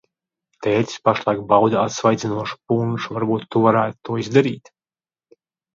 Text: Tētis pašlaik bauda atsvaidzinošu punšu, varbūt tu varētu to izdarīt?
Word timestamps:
Tētis 0.67 1.01
pašlaik 1.09 1.43
bauda 1.51 1.83
atsvaidzinošu 1.89 2.59
punšu, 2.73 3.15
varbūt 3.19 3.49
tu 3.53 3.65
varētu 3.69 3.99
to 4.11 4.21
izdarīt? 4.27 4.77